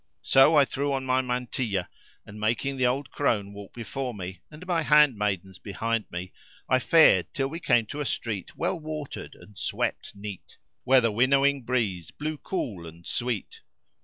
[0.23, 1.87] So I threw on my mantilla
[2.25, 6.33] and, making the old crone walk before me and my handmaidens behind me,
[6.67, 11.11] I fared till we came to a street well watered and swept neat, where the
[11.11, 13.61] winnowing breeze blew cool and sweet.